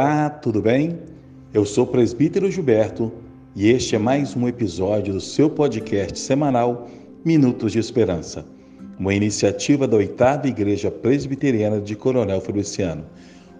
Olá, 0.00 0.30
tudo 0.30 0.62
bem? 0.62 0.96
Eu 1.52 1.64
sou 1.64 1.82
o 1.82 1.86
presbítero 1.88 2.48
Gilberto 2.48 3.12
e 3.56 3.68
este 3.68 3.96
é 3.96 3.98
mais 3.98 4.36
um 4.36 4.46
episódio 4.46 5.12
do 5.12 5.20
seu 5.20 5.50
podcast 5.50 6.16
semanal 6.20 6.88
Minutos 7.24 7.72
de 7.72 7.80
Esperança, 7.80 8.46
uma 8.96 9.12
iniciativa 9.12 9.88
da 9.88 9.96
oitava 9.96 10.46
Igreja 10.46 10.88
Presbiteriana 10.88 11.80
de 11.80 11.96
Coronel 11.96 12.40
Feliciano, 12.40 13.04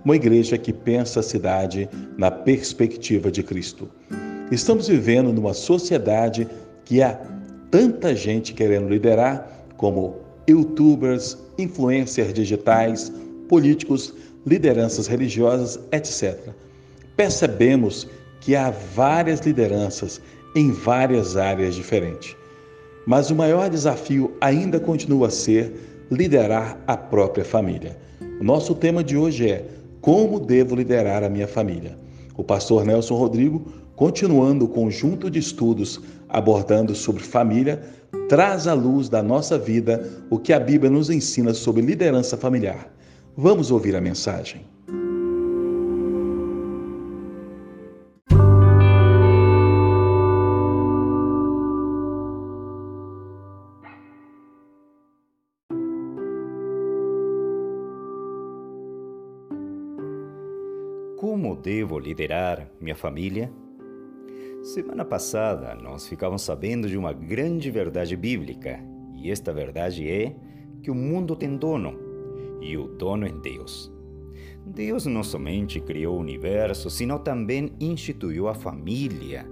uma 0.04 0.14
igreja 0.14 0.56
que 0.56 0.72
pensa 0.72 1.18
a 1.18 1.24
cidade 1.24 1.88
na 2.16 2.30
perspectiva 2.30 3.32
de 3.32 3.42
Cristo. 3.42 3.88
Estamos 4.52 4.86
vivendo 4.86 5.32
numa 5.32 5.54
sociedade 5.54 6.46
que 6.84 7.02
há 7.02 7.18
tanta 7.68 8.14
gente 8.14 8.54
querendo 8.54 8.88
liderar, 8.88 9.66
como 9.76 10.18
youtubers, 10.48 11.36
influencers 11.58 12.32
digitais, 12.32 13.12
políticos, 13.48 14.14
lideranças 14.46 15.06
religiosas, 15.06 15.78
etc. 15.92 16.50
Percebemos 17.16 18.08
que 18.40 18.54
há 18.54 18.70
várias 18.70 19.40
lideranças 19.40 20.20
em 20.54 20.70
várias 20.72 21.36
áreas 21.36 21.74
diferentes. 21.74 22.36
Mas 23.06 23.30
o 23.30 23.34
maior 23.34 23.70
desafio 23.70 24.32
ainda 24.40 24.78
continua 24.78 25.28
a 25.28 25.30
ser 25.30 25.72
liderar 26.10 26.78
a 26.86 26.96
própria 26.96 27.44
família. 27.44 27.96
Nosso 28.40 28.74
tema 28.74 29.02
de 29.02 29.16
hoje 29.16 29.50
é 29.50 29.64
Como 30.00 30.38
devo 30.38 30.74
liderar 30.74 31.22
a 31.22 31.28
minha 31.28 31.48
família? 31.48 31.96
O 32.36 32.44
pastor 32.44 32.84
Nelson 32.84 33.16
Rodrigo, 33.16 33.66
continuando 33.96 34.64
o 34.64 34.68
conjunto 34.68 35.30
de 35.30 35.38
estudos 35.38 36.00
abordando 36.28 36.94
sobre 36.94 37.22
família, 37.22 37.82
traz 38.28 38.66
à 38.66 38.74
luz 38.74 39.08
da 39.08 39.22
nossa 39.22 39.58
vida 39.58 40.08
o 40.30 40.38
que 40.38 40.52
a 40.52 40.60
Bíblia 40.60 40.90
nos 40.90 41.10
ensina 41.10 41.52
sobre 41.52 41.82
liderança 41.82 42.36
familiar. 42.36 42.92
Vamos 43.40 43.70
ouvir 43.70 43.94
a 43.94 44.00
mensagem. 44.00 44.66
Como 61.16 61.54
devo 61.54 61.96
liderar 62.00 62.68
minha 62.80 62.96
família? 62.96 63.52
Semana 64.64 65.04
passada 65.04 65.76
nós 65.76 66.08
ficávamos 66.08 66.42
sabendo 66.42 66.88
de 66.88 66.98
uma 66.98 67.12
grande 67.12 67.70
verdade 67.70 68.16
bíblica, 68.16 68.80
e 69.14 69.30
esta 69.30 69.52
verdade 69.52 70.10
é 70.10 70.34
que 70.82 70.90
o 70.90 70.94
mundo 70.96 71.36
tem 71.36 71.56
dono 71.56 72.07
e 72.60 72.76
o 72.76 72.88
dono 72.88 73.26
é 73.26 73.32
Deus. 73.32 73.92
Deus 74.64 75.06
não 75.06 75.22
somente 75.22 75.80
criou 75.80 76.16
o 76.16 76.20
universo, 76.20 76.90
sino 76.90 77.18
também 77.18 77.72
instituiu 77.80 78.48
a 78.48 78.54
família. 78.54 79.46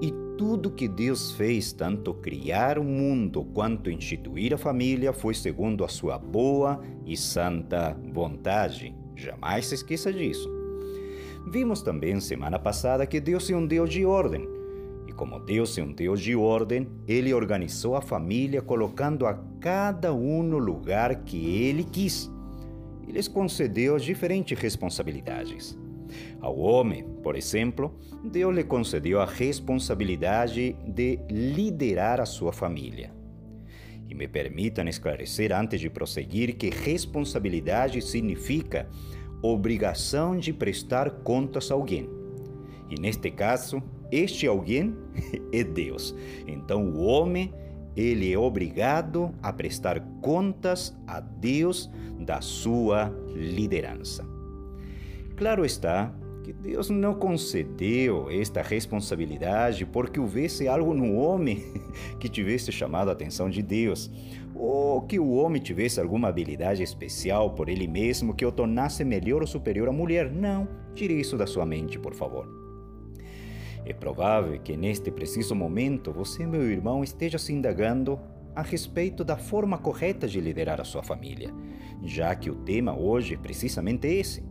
E 0.00 0.12
tudo 0.38 0.70
que 0.70 0.88
Deus 0.88 1.32
fez, 1.32 1.72
tanto 1.72 2.14
criar 2.14 2.78
o 2.78 2.84
mundo 2.84 3.44
quanto 3.44 3.90
instituir 3.90 4.54
a 4.54 4.58
família, 4.58 5.12
foi 5.12 5.34
segundo 5.34 5.84
a 5.84 5.88
sua 5.88 6.18
boa 6.18 6.80
e 7.04 7.16
santa 7.16 7.96
vontade. 8.12 8.94
Jamais 9.14 9.66
se 9.66 9.74
esqueça 9.74 10.12
disso. 10.12 10.50
Vimos 11.46 11.82
também 11.82 12.18
semana 12.20 12.58
passada 12.58 13.06
que 13.06 13.20
Deus 13.20 13.50
é 13.50 13.56
um 13.56 13.66
Deus 13.66 13.90
de 13.90 14.04
ordem. 14.04 14.48
E 15.06 15.12
como 15.12 15.38
Deus 15.38 15.76
é 15.76 15.82
um 15.82 15.92
Deus 15.92 16.20
de 16.20 16.34
ordem, 16.34 16.88
ele 17.06 17.34
organizou 17.34 17.94
a 17.94 18.00
família 18.00 18.62
colocando 18.62 19.26
a 19.26 19.34
cada 19.60 20.14
um 20.14 20.42
no 20.42 20.58
lugar 20.58 21.24
que 21.24 21.62
ele 21.62 21.84
quis 21.84 22.30
lhes 23.12 23.28
concedeu 23.28 23.98
diferentes 23.98 24.58
responsabilidades. 24.58 25.78
Ao 26.40 26.58
homem, 26.58 27.04
por 27.22 27.36
exemplo, 27.36 27.94
Deus 28.24 28.54
lhe 28.54 28.64
concedeu 28.64 29.20
a 29.20 29.24
responsabilidade 29.24 30.76
de 30.86 31.18
liderar 31.30 32.20
a 32.20 32.26
sua 32.26 32.52
família. 32.52 33.12
E 34.08 34.14
me 34.14 34.26
permitam 34.26 34.88
esclarecer 34.88 35.52
antes 35.52 35.80
de 35.80 35.88
prosseguir 35.88 36.56
que 36.56 36.70
responsabilidade 36.70 38.00
significa 38.02 38.88
obrigação 39.42 40.36
de 40.36 40.52
prestar 40.52 41.10
contas 41.22 41.70
a 41.70 41.74
alguém. 41.74 42.08
E 42.90 43.00
neste 43.00 43.30
caso, 43.30 43.82
este 44.10 44.46
alguém 44.46 44.94
é 45.52 45.64
Deus. 45.64 46.14
Então 46.46 46.90
o 46.90 47.04
homem 47.04 47.52
ele 47.96 48.32
é 48.32 48.38
obrigado 48.38 49.34
a 49.42 49.52
prestar 49.52 50.00
contas 50.20 50.96
a 51.06 51.20
Deus 51.20 51.90
da 52.18 52.40
sua 52.40 53.12
liderança. 53.34 54.26
Claro 55.36 55.64
está 55.64 56.12
que 56.42 56.52
Deus 56.52 56.90
não 56.90 57.14
concedeu 57.14 58.28
esta 58.30 58.62
responsabilidade 58.62 59.86
porque 59.86 60.18
houvesse 60.18 60.66
algo 60.66 60.92
no 60.92 61.14
homem 61.14 61.62
que 62.18 62.28
tivesse 62.28 62.72
chamado 62.72 63.08
a 63.08 63.12
atenção 63.12 63.48
de 63.48 63.62
Deus, 63.62 64.10
ou 64.54 65.02
que 65.02 65.18
o 65.18 65.30
homem 65.32 65.62
tivesse 65.62 66.00
alguma 66.00 66.28
habilidade 66.28 66.82
especial 66.82 67.50
por 67.50 67.68
ele 67.68 67.86
mesmo 67.86 68.34
que 68.34 68.44
o 68.44 68.52
tornasse 68.52 69.04
melhor 69.04 69.40
ou 69.40 69.46
superior 69.46 69.88
à 69.88 69.92
mulher. 69.92 70.30
Não, 70.30 70.68
tire 70.94 71.18
isso 71.18 71.36
da 71.36 71.46
sua 71.46 71.64
mente, 71.64 71.98
por 71.98 72.14
favor. 72.14 72.61
É 73.84 73.92
provável 73.92 74.58
que 74.60 74.76
neste 74.76 75.10
preciso 75.10 75.54
momento 75.54 76.12
você, 76.12 76.46
meu 76.46 76.62
irmão, 76.62 77.02
esteja 77.02 77.38
se 77.38 77.52
indagando 77.52 78.18
a 78.54 78.62
respeito 78.62 79.24
da 79.24 79.36
forma 79.36 79.78
correta 79.78 80.28
de 80.28 80.40
liderar 80.40 80.80
a 80.80 80.84
sua 80.84 81.02
família, 81.02 81.52
já 82.04 82.34
que 82.34 82.50
o 82.50 82.54
tema 82.54 82.96
hoje 82.96 83.34
é 83.34 83.38
precisamente 83.38 84.06
esse. 84.06 84.44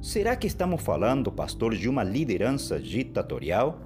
Será 0.00 0.34
que 0.34 0.46
estamos 0.46 0.82
falando, 0.82 1.30
pastor, 1.30 1.74
de 1.74 1.88
uma 1.88 2.02
liderança 2.02 2.78
ditatorial, 2.78 3.80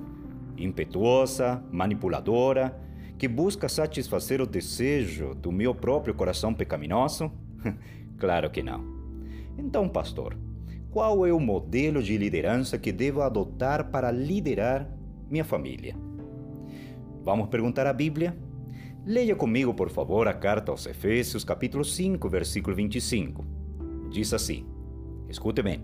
impetuosa, 0.57 1.63
manipuladora, 1.71 2.81
que 3.19 3.29
busca 3.29 3.69
satisfazer 3.69 4.41
o 4.41 4.47
desejo 4.47 5.35
do 5.35 5.53
meu 5.53 5.75
próprio 5.75 6.15
coração 6.15 6.55
pecaminoso? 6.55 7.31
claro 8.19 8.51
que 8.51 8.63
não. 8.63 8.85
Então, 9.59 9.89
pastor, 9.89 10.37
qual 10.95 11.27
é 11.27 11.33
o 11.33 11.41
modelo 11.41 12.01
de 12.01 12.17
liderança 12.17 12.79
que 12.79 12.93
devo 12.93 13.21
adotar 13.21 13.91
para 13.91 14.13
liderar 14.13 14.89
minha 15.29 15.45
família? 15.45 15.97
Vamos 17.25 17.49
perguntar 17.49 17.85
à 17.85 17.93
Bíblia? 17.93 18.39
Leia 19.05 19.35
comigo, 19.35 19.75
por 19.75 19.91
favor, 19.91 20.29
a 20.29 20.33
carta 20.33 20.71
aos 20.71 20.87
Efésios, 20.87 21.43
capítulo 21.43 21.85
5, 21.85 22.29
versículo 22.29 22.77
25. 22.77 23.45
Diz 24.09 24.33
assim: 24.33 24.65
Escute 25.29 25.63
bem. 25.63 25.83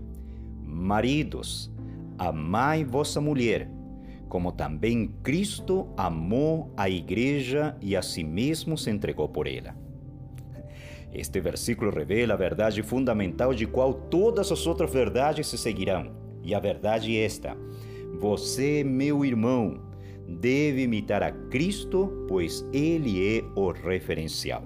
Maridos, 0.62 1.72
amai 2.16 2.84
vossa 2.84 3.20
mulher, 3.20 3.68
como 4.28 4.52
também 4.52 5.12
Cristo 5.24 5.88
amou 5.96 6.72
a 6.76 6.88
igreja 6.88 7.76
e 7.80 7.96
a 7.96 8.02
si 8.02 8.22
mesmo 8.22 8.78
se 8.78 8.92
entregou 8.92 9.28
por 9.28 9.48
ela 9.48 9.74
este 11.12 11.40
versículo 11.40 11.90
revela 11.90 12.34
a 12.34 12.36
verdade 12.36 12.82
fundamental 12.82 13.52
de 13.52 13.66
qual 13.66 13.92
todas 13.92 14.52
as 14.52 14.66
outras 14.66 14.92
verdades 14.92 15.46
se 15.46 15.58
seguirão. 15.58 16.12
E 16.42 16.54
a 16.54 16.60
verdade 16.60 17.16
é 17.16 17.24
esta: 17.24 17.56
você, 18.18 18.84
meu 18.84 19.24
irmão, 19.24 19.80
deve 20.26 20.82
imitar 20.82 21.22
a 21.22 21.32
Cristo, 21.32 22.26
pois 22.28 22.64
ele 22.72 23.38
é 23.38 23.44
o 23.56 23.72
referencial. 23.72 24.62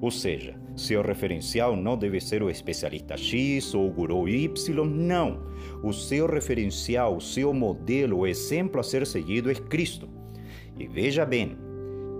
Ou 0.00 0.10
seja, 0.10 0.58
seu 0.76 1.02
referencial 1.02 1.76
não 1.76 1.96
deve 1.96 2.20
ser 2.20 2.42
o 2.42 2.50
especialista 2.50 3.16
X 3.16 3.74
ou 3.74 3.88
o 3.88 3.92
guru 3.92 4.28
Y, 4.28 4.84
não. 4.84 5.42
O 5.82 5.92
seu 5.92 6.26
referencial, 6.26 7.16
o 7.16 7.20
seu 7.20 7.52
modelo, 7.52 8.18
o 8.18 8.26
exemplo 8.26 8.80
a 8.80 8.82
ser 8.82 9.06
seguido 9.06 9.50
é 9.50 9.54
Cristo. 9.54 10.08
E 10.78 10.86
veja 10.86 11.26
bem 11.26 11.58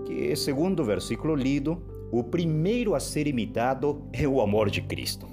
que, 0.05 0.35
segundo 0.35 0.81
o 0.81 0.85
versículo 0.85 1.35
lido, 1.35 1.81
o 2.11 2.23
primeiro 2.23 2.93
a 2.93 2.99
ser 2.99 3.25
imitado 3.27 4.07
é 4.11 4.27
o 4.27 4.41
amor 4.41 4.69
de 4.69 4.81
Cristo. 4.81 5.27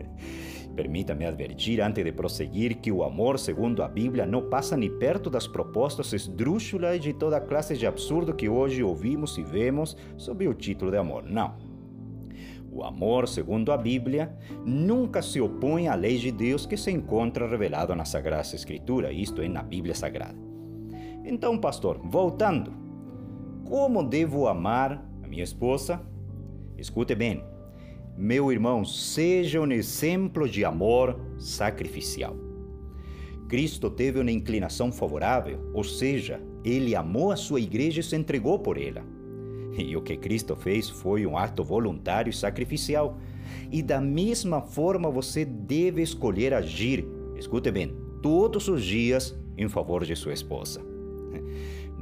Permita-me 0.74 1.24
advertir, 1.24 1.80
antes 1.80 2.04
de 2.04 2.12
prosseguir, 2.12 2.76
que 2.76 2.92
o 2.92 3.02
amor, 3.02 3.38
segundo 3.38 3.82
a 3.82 3.88
Bíblia, 3.88 4.24
não 4.24 4.48
passa 4.48 4.76
nem 4.76 4.90
perto 4.98 5.28
das 5.28 5.46
propostas 5.46 6.12
esdrúxulas 6.12 7.00
de 7.00 7.12
toda 7.12 7.40
classe 7.40 7.76
de 7.76 7.86
absurdo 7.86 8.34
que 8.34 8.48
hoje 8.48 8.82
ouvimos 8.82 9.36
e 9.38 9.42
vemos 9.42 9.96
sob 10.16 10.46
o 10.46 10.54
título 10.54 10.90
de 10.90 10.96
amor. 10.96 11.24
Não. 11.24 11.54
O 12.70 12.82
amor, 12.82 13.28
segundo 13.28 13.70
a 13.70 13.76
Bíblia, 13.76 14.36
nunca 14.64 15.22
se 15.22 15.40
opõe 15.40 15.86
à 15.86 15.94
lei 15.94 16.18
de 16.18 16.32
Deus 16.32 16.66
que 16.66 16.76
se 16.76 16.90
encontra 16.90 17.48
revelado 17.48 17.94
na 17.94 18.04
Sagrada 18.04 18.42
Escritura, 18.42 19.12
isto 19.12 19.40
é, 19.42 19.48
na 19.48 19.62
Bíblia 19.62 19.94
Sagrada. 19.94 20.38
Então, 21.24 21.56
pastor, 21.56 22.00
voltando, 22.04 22.72
como 23.64 24.02
devo 24.02 24.48
amar 24.48 25.13
minha 25.34 25.42
esposa, 25.42 26.00
escute 26.78 27.12
bem, 27.12 27.42
meu 28.16 28.52
irmão, 28.52 28.84
seja 28.84 29.60
um 29.60 29.72
exemplo 29.72 30.48
de 30.48 30.64
amor 30.64 31.20
sacrificial. 31.36 32.36
Cristo 33.48 33.90
teve 33.90 34.20
uma 34.20 34.30
inclinação 34.30 34.92
favorável, 34.92 35.58
ou 35.74 35.82
seja, 35.82 36.40
ele 36.64 36.94
amou 36.94 37.32
a 37.32 37.36
sua 37.36 37.60
igreja 37.60 38.00
e 38.00 38.04
se 38.04 38.14
entregou 38.14 38.60
por 38.60 38.78
ela. 38.78 39.02
E 39.76 39.96
o 39.96 40.02
que 40.02 40.16
Cristo 40.16 40.54
fez 40.54 40.88
foi 40.88 41.26
um 41.26 41.36
ato 41.36 41.64
voluntário 41.64 42.30
e 42.30 42.32
sacrificial. 42.32 43.18
E 43.72 43.82
da 43.82 44.00
mesma 44.00 44.62
forma 44.62 45.10
você 45.10 45.44
deve 45.44 46.00
escolher 46.00 46.54
agir 46.54 47.04
escute 47.36 47.72
bem, 47.72 47.92
todos 48.22 48.68
os 48.68 48.84
dias 48.84 49.36
em 49.58 49.68
favor 49.68 50.04
de 50.04 50.14
sua 50.14 50.32
esposa. 50.32 50.93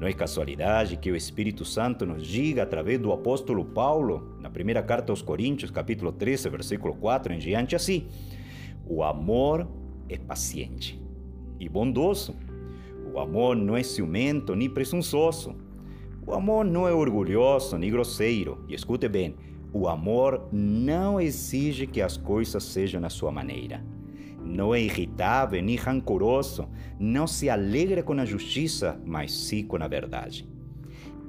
Não 0.02 0.08
é 0.08 0.12
casualidade 0.12 0.96
que 0.96 1.12
o 1.12 1.14
Espírito 1.14 1.64
Santo 1.64 2.04
nos 2.04 2.26
diga 2.26 2.64
através 2.64 2.98
do 2.98 3.12
apóstolo 3.12 3.64
Paulo, 3.64 4.36
na 4.40 4.50
primeira 4.50 4.82
carta 4.82 5.12
aos 5.12 5.22
Coríntios, 5.22 5.70
capítulo 5.70 6.10
13, 6.10 6.48
versículo 6.48 6.92
4 6.96 7.32
em 7.32 7.38
diante, 7.38 7.76
assim: 7.76 8.08
O 8.84 9.04
amor 9.04 9.64
é 10.08 10.18
paciente 10.18 11.00
e 11.60 11.68
bondoso. 11.68 12.34
O 13.14 13.20
amor 13.20 13.54
não 13.54 13.76
é 13.76 13.84
ciumento 13.84 14.56
nem 14.56 14.68
presunçoso. 14.68 15.54
O 16.26 16.34
amor 16.34 16.64
não 16.64 16.88
é 16.88 16.92
orgulhoso 16.92 17.78
nem 17.78 17.88
grosseiro. 17.88 18.64
E 18.66 18.74
escute 18.74 19.06
bem: 19.06 19.36
o 19.72 19.86
amor 19.86 20.48
não 20.50 21.20
exige 21.20 21.86
que 21.86 22.02
as 22.02 22.16
coisas 22.16 22.64
sejam 22.64 23.00
na 23.00 23.08
sua 23.08 23.30
maneira 23.30 23.80
não 24.44 24.74
é 24.74 24.80
irritável 24.80 25.62
nem 25.62 25.76
rancoroso, 25.76 26.68
não 26.98 27.26
se 27.26 27.48
alegra 27.48 28.02
com 28.02 28.12
a 28.14 28.24
justiça, 28.24 29.00
mas 29.04 29.32
sim 29.32 29.64
com 29.64 29.76
a 29.76 29.88
verdade. 29.88 30.48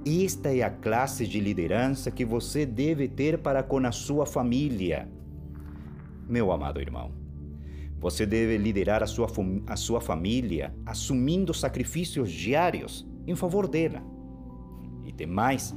Esta 0.05 0.53
é 0.53 0.61
a 0.61 0.69
classe 0.69 1.25
de 1.25 1.39
liderança 1.39 2.11
que 2.11 2.25
você 2.25 2.65
deve 2.65 3.07
ter 3.07 3.37
para 3.37 3.63
com 3.63 3.77
a 3.77 3.91
sua 3.91 4.25
família. 4.25 5.07
Meu 6.27 6.51
amado 6.51 6.81
irmão, 6.81 7.11
você 7.99 8.25
deve 8.25 8.57
liderar 8.57 9.01
a 9.01 9.07
sua, 9.07 9.27
a 9.65 9.77
sua 9.77 10.01
família 10.01 10.75
assumindo 10.85 11.53
sacrifícios 11.53 12.29
diários 12.29 13.07
em 13.25 13.33
favor 13.33 13.65
dela. 13.65 14.03
E 15.05 15.13
tem 15.13 15.25
mais, 15.25 15.73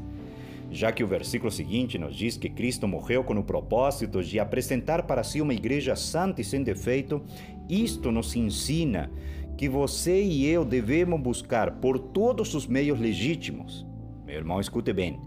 já 0.70 0.90
que 0.90 1.04
o 1.04 1.06
versículo 1.06 1.50
seguinte 1.50 1.98
nos 1.98 2.14
diz 2.14 2.36
que 2.36 2.48
Cristo 2.48 2.88
morreu 2.88 3.22
com 3.22 3.34
o 3.34 3.44
propósito 3.44 4.22
de 4.22 4.38
apresentar 4.38 5.04
para 5.04 5.22
si 5.22 5.40
uma 5.40 5.54
igreja 5.54 5.94
santa 5.94 6.40
e 6.40 6.44
sem 6.44 6.62
defeito, 6.62 7.22
isto 7.68 8.10
nos 8.10 8.34
ensina 8.34 9.10
que 9.56 9.68
você 9.68 10.22
e 10.22 10.46
eu 10.46 10.64
devemos 10.64 11.20
buscar 11.20 11.76
por 11.76 11.98
todos 11.98 12.54
os 12.54 12.66
meios 12.66 12.98
legítimos. 12.98 13.86
Meu 14.24 14.36
irmão, 14.36 14.60
escute 14.60 14.92
bem. 14.92 15.20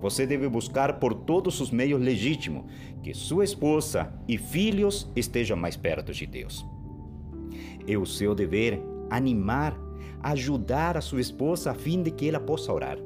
Você 0.00 0.26
deve 0.26 0.48
buscar 0.48 0.98
por 0.98 1.14
todos 1.14 1.60
os 1.60 1.70
meios 1.70 2.00
legítimos 2.00 2.64
que 3.02 3.12
sua 3.12 3.44
esposa 3.44 4.12
e 4.28 4.38
filhos 4.38 5.10
estejam 5.16 5.56
mais 5.56 5.76
perto 5.76 6.12
de 6.12 6.26
Deus. 6.26 6.64
É 7.86 7.96
o 7.96 8.06
seu 8.06 8.34
dever 8.34 8.80
animar, 9.10 9.76
ajudar 10.22 10.96
a 10.96 11.00
sua 11.00 11.20
esposa 11.20 11.72
a 11.72 11.74
fim 11.74 12.02
de 12.02 12.10
que 12.10 12.28
ela 12.28 12.40
possa 12.40 12.72
orar 12.72 12.98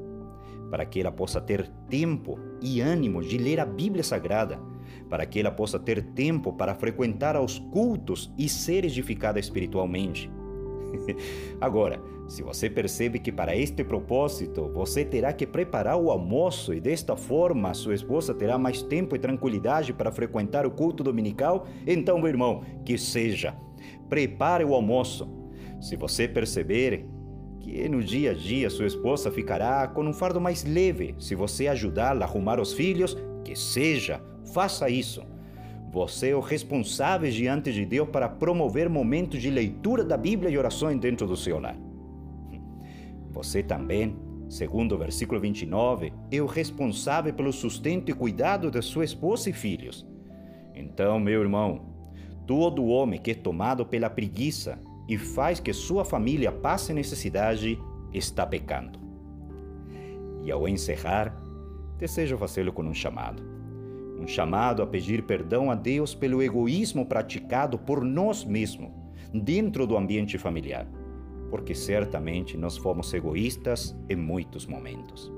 para 0.71 0.85
que 0.85 1.01
ela 1.01 1.13
possa 1.13 1.41
ter 1.41 1.69
tempo 1.89 2.39
e 2.61 2.81
ânimo 2.81 3.23
de 3.23 3.39
ler 3.39 3.61
a 3.61 3.67
Bíblia 3.67 4.05
Sagrada, 4.05 4.61
para 5.09 5.27
que 5.27 5.41
ela 5.41 5.51
possa 5.51 5.79
ter 5.79 6.03
tempo 6.03 6.53
para 6.53 6.75
frequentar 6.75 7.37
aos 7.37 7.59
cultos 7.59 8.33
e 8.37 8.49
ser 8.49 8.85
edificada 8.85 9.39
espiritualmente. 9.39 10.31
Agora, 11.61 12.01
se 12.29 12.43
você 12.43 12.69
percebe 12.69 13.19
que 13.19 13.33
para 13.33 13.57
este 13.57 13.83
propósito 13.83 14.71
você 14.73 15.05
terá 15.05 15.33
que 15.33 15.47
preparar 15.47 15.97
o 15.97 16.11
almoço 16.11 16.75
e 16.75 16.81
desta 16.81 17.17
forma 17.17 17.73
sua 17.73 17.95
esposa 17.95 18.35
terá 18.35 18.59
mais 18.59 18.83
tempo 18.83 19.17
e 19.17 19.19
tranquilidade 19.19 19.93
para 19.95 20.13
frequentar 20.13 20.67
o 20.67 20.71
culto 20.71 21.03
dominical, 21.03 21.67
então, 21.87 22.19
meu 22.19 22.29
irmão, 22.29 22.63
que 22.85 22.99
seja. 22.99 23.57
Prepare 24.09 24.65
o 24.65 24.75
almoço. 24.75 25.29
Se 25.81 25.97
você 25.97 26.29
perceber 26.29 27.07
que 27.69 27.87
no 27.87 28.03
dia 28.03 28.31
a 28.31 28.35
dia 28.35 28.71
sua 28.71 28.87
esposa 28.87 29.31
ficará 29.31 29.87
com 29.87 30.03
um 30.03 30.13
fardo 30.13 30.41
mais 30.41 30.65
leve 30.65 31.15
se 31.19 31.35
você 31.35 31.69
ajudá-la 31.69 32.25
a 32.25 32.29
arrumar 32.29 32.59
os 32.59 32.73
filhos, 32.73 33.15
que 33.45 33.55
seja, 33.55 34.23
faça 34.55 34.89
isso. 34.89 35.23
Você 35.93 36.31
é 36.31 36.35
o 36.35 36.41
responsável 36.41 37.31
diante 37.31 37.71
de 37.71 37.85
Deus 37.85 38.09
para 38.09 38.29
promover 38.29 38.89
momentos 38.89 39.43
de 39.43 39.51
leitura 39.51 40.03
da 40.03 40.17
Bíblia 40.17 40.51
e 40.51 40.57
orações 40.57 40.99
dentro 40.99 41.27
do 41.27 41.37
seu 41.37 41.59
lar. 41.59 41.77
Você 43.31 43.63
também, 43.63 44.17
segundo 44.49 44.95
o 44.95 44.99
versículo 44.99 45.39
29, 45.39 46.13
é 46.31 46.41
o 46.41 46.47
responsável 46.47 47.35
pelo 47.35 47.53
sustento 47.53 48.11
e 48.11 48.15
cuidado 48.15 48.71
de 48.71 48.81
sua 48.81 49.05
esposa 49.05 49.51
e 49.51 49.53
filhos. 49.53 50.07
Então, 50.75 51.21
meu 51.21 51.43
irmão, 51.43 51.83
todo 52.47 52.87
homem 52.87 53.21
que 53.21 53.33
é 53.33 53.35
tomado 53.35 53.85
pela 53.85 54.09
preguiça 54.09 54.79
e 55.09 55.17
faz 55.17 55.59
que 55.59 55.73
sua 55.73 56.05
família 56.05 56.53
passe 56.53 56.93
necessidade, 56.93 57.79
está 58.13 58.47
pecando. 58.47 58.99
E 60.45 60.51
ao 60.53 60.69
encerrar, 60.69 61.35
desejo 61.97 62.37
fazê-lo 62.37 62.73
com 62.73 62.83
um 62.83 62.95
chamado. 62.95 63.43
Um 64.21 64.27
chamado 64.27 64.83
a 64.83 64.87
pedir 64.87 65.23
perdão 65.23 65.71
a 65.71 65.75
Deus 65.75 66.15
pelo 66.15 66.43
egoísmo 66.43 67.07
praticado 67.07 67.79
por 67.79 68.05
nós 68.05 68.45
mesmos 68.45 68.91
dentro 69.33 69.87
do 69.87 69.97
ambiente 69.97 70.37
familiar, 70.37 70.87
porque 71.51 71.75
certamente 71.75 72.57
nós 72.57 72.77
fomos 72.77 73.13
egoístas 73.15 73.97
em 74.09 74.17
muitos 74.17 74.67
momentos. 74.67 75.33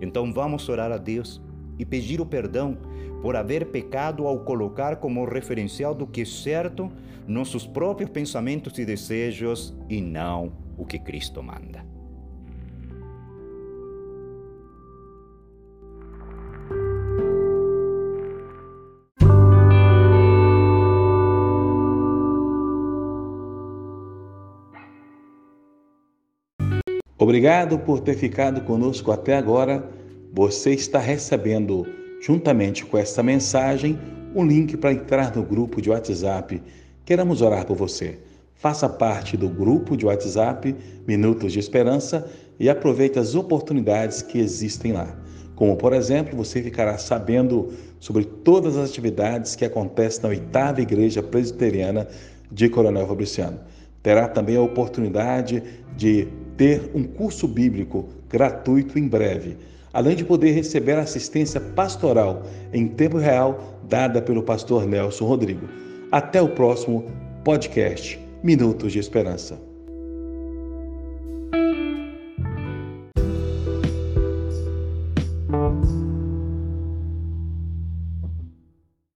Então 0.00 0.32
vamos 0.32 0.68
orar 0.68 0.92
a 0.92 0.98
Deus 0.98 1.42
e 1.78 1.84
pedir 1.84 2.20
o 2.20 2.26
perdão 2.26 2.76
por 3.22 3.36
haver 3.36 3.66
pecado 3.66 4.26
ao 4.26 4.40
colocar 4.40 4.96
como 4.96 5.24
referencial 5.24 5.94
do 5.94 6.06
que 6.06 6.22
é 6.22 6.24
certo 6.24 6.90
nossos 7.26 7.66
próprios 7.66 8.10
pensamentos 8.10 8.78
e 8.78 8.84
desejos 8.84 9.74
e 9.88 10.00
não 10.00 10.52
o 10.78 10.84
que 10.84 10.98
Cristo 10.98 11.42
manda. 11.42 11.84
Obrigado 27.18 27.78
por 27.78 28.00
ter 28.00 28.14
ficado 28.14 28.60
conosco 28.60 29.10
até 29.10 29.36
agora. 29.36 29.95
Você 30.36 30.74
está 30.74 30.98
recebendo, 30.98 31.86
juntamente 32.20 32.84
com 32.84 32.98
esta 32.98 33.22
mensagem, 33.22 33.98
um 34.34 34.44
link 34.44 34.76
para 34.76 34.92
entrar 34.92 35.34
no 35.34 35.42
grupo 35.42 35.80
de 35.80 35.88
WhatsApp. 35.88 36.62
Queremos 37.06 37.40
orar 37.40 37.64
por 37.64 37.74
você. 37.74 38.18
Faça 38.54 38.86
parte 38.86 39.34
do 39.34 39.48
grupo 39.48 39.96
de 39.96 40.04
WhatsApp 40.04 40.76
Minutos 41.08 41.54
de 41.54 41.58
Esperança 41.58 42.30
e 42.60 42.68
aproveite 42.68 43.18
as 43.18 43.34
oportunidades 43.34 44.20
que 44.20 44.38
existem 44.38 44.92
lá. 44.92 45.16
Como, 45.54 45.74
por 45.74 45.94
exemplo, 45.94 46.36
você 46.36 46.62
ficará 46.62 46.98
sabendo 46.98 47.72
sobre 47.98 48.26
todas 48.26 48.76
as 48.76 48.90
atividades 48.90 49.56
que 49.56 49.64
acontecem 49.64 50.22
na 50.22 50.28
oitava 50.28 50.82
Igreja 50.82 51.22
Presbiteriana 51.22 52.06
de 52.52 52.68
Coronel 52.68 53.08
Fabriciano. 53.08 53.58
Terá 54.02 54.28
também 54.28 54.56
a 54.56 54.60
oportunidade 54.60 55.62
de 55.96 56.28
ter 56.58 56.90
um 56.94 57.04
curso 57.04 57.48
bíblico 57.48 58.06
gratuito 58.28 58.98
em 58.98 59.08
breve 59.08 59.56
além 59.96 60.14
de 60.14 60.26
poder 60.26 60.52
receber 60.52 60.98
assistência 60.98 61.58
pastoral 61.58 62.42
em 62.70 62.86
tempo 62.86 63.16
real 63.16 63.80
dada 63.88 64.20
pelo 64.20 64.42
pastor 64.42 64.86
Nelson 64.86 65.24
Rodrigo. 65.24 65.66
Até 66.12 66.40
o 66.42 66.50
próximo 66.50 67.06
podcast 67.42 68.20
Minutos 68.42 68.92
de 68.92 68.98
Esperança. 68.98 69.65